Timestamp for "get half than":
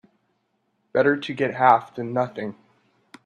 1.31-2.11